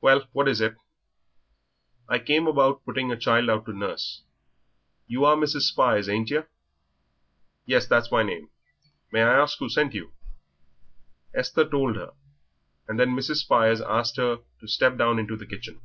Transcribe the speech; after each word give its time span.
"Well, 0.00 0.28
what 0.30 0.46
is 0.46 0.60
it?" 0.60 0.76
"I 2.08 2.20
came 2.20 2.46
about 2.46 2.84
putting 2.84 3.10
a 3.10 3.16
child 3.16 3.50
out 3.50 3.66
to 3.66 3.72
nurse. 3.76 4.22
You 5.08 5.24
are 5.24 5.34
Mrs. 5.34 5.62
Spires, 5.62 6.08
ain't 6.08 6.30
yer?" 6.30 6.46
"Yes, 7.66 7.84
that's 7.88 8.12
my 8.12 8.22
name. 8.22 8.50
May 9.10 9.22
I 9.24 9.34
ask 9.36 9.58
who 9.58 9.68
sent 9.68 9.92
you?" 9.92 10.12
Esther 11.34 11.68
told 11.68 11.96
her, 11.96 12.12
and 12.86 13.00
then 13.00 13.16
Mrs. 13.16 13.38
Spires 13.38 13.80
asked 13.80 14.16
her 14.16 14.38
to 14.60 14.68
step 14.68 14.96
down 14.96 15.18
into 15.18 15.34
the 15.34 15.44
kitchen. 15.44 15.80